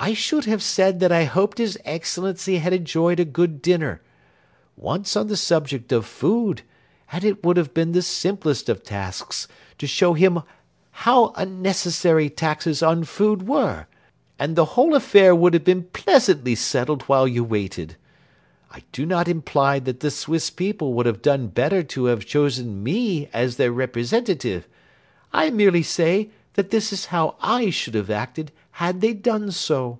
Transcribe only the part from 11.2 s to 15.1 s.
unnecessary taxes on food were, and the whole